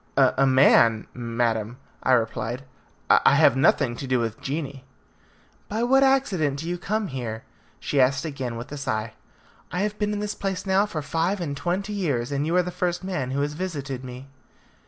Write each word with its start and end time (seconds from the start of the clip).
"A 0.17 0.47
man, 0.47 1.05
madam," 1.13 1.77
I 2.01 2.13
replied; 2.13 2.63
"I 3.07 3.35
have 3.35 3.55
nothing 3.55 3.95
to 3.97 4.07
do 4.07 4.19
with 4.19 4.41
genii." 4.41 4.83
"By 5.69 5.83
what 5.83 6.01
accident 6.01 6.57
do 6.57 6.67
you 6.67 6.79
come 6.79 7.09
here?" 7.09 7.43
she 7.79 8.01
asked 8.01 8.25
again 8.25 8.55
with 8.55 8.71
a 8.71 8.77
sigh. 8.77 9.13
"I 9.71 9.81
have 9.81 9.99
been 9.99 10.11
in 10.11 10.19
this 10.19 10.33
place 10.33 10.65
now 10.65 10.87
for 10.87 11.03
five 11.03 11.39
and 11.39 11.55
twenty 11.55 11.93
years, 11.93 12.31
and 12.31 12.47
you 12.47 12.55
are 12.55 12.63
the 12.63 12.71
first 12.71 13.03
man 13.03 13.29
who 13.29 13.41
has 13.41 13.53
visited 13.53 14.03
me." 14.03 14.25